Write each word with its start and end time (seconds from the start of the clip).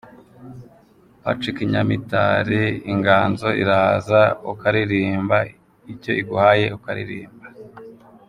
Patrick 1.23 1.57
Nyamitari: 1.71 2.63
Inganzo 2.91 3.47
iraza 3.61 4.21
ukaririmba 4.51 5.37
icyo 5.93 6.11
iguhaye 6.21 6.65
ukaririmba. 6.77 7.45